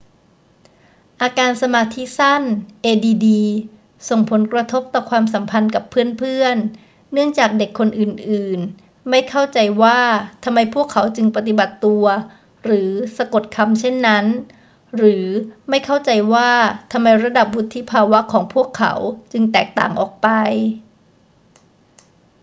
[1.21, 2.43] อาการสมาธิสั้น
[2.85, 3.25] add
[4.09, 5.83] ส่งผลกระทบต่อความสัมพันธ์กับ
[6.15, 9.99] เพื่อน ๆ เนื่องจากเด็กคนอื่น ๆ ไม่เข้าใจว่า
[10.43, 12.05] ทำไมพวกเขาจึงปฏิบัติตัว
[12.63, 14.25] หรือสะกดคำเช่นนั้น
[14.97, 15.25] หรือ
[15.69, 16.49] ไม่เข้าใจว่า
[16.91, 18.93] ทำไมระดับวุฒิภาวะของพวกเขา
[19.31, 20.29] จึงแตกต่างออกไป